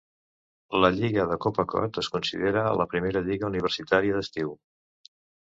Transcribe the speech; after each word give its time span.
La 0.83 0.89
lliga 0.95 1.25
de 1.31 1.37
Cape 1.43 1.65
Cod 1.73 1.99
es 2.03 2.09
considera 2.15 2.65
la 2.81 2.89
primera 2.95 3.23
lliga 3.29 3.51
universitària 3.55 4.19
d'estiu. 4.19 4.57